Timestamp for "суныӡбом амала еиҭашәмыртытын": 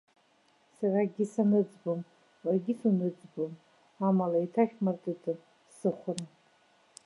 2.79-5.37